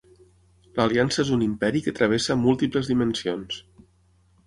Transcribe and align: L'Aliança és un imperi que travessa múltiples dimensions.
L'Aliança 0.79 1.19
és 1.25 1.29
un 1.37 1.45
imperi 1.49 1.83
que 1.89 1.95
travessa 2.01 2.41
múltiples 2.49 2.93
dimensions. 2.93 3.65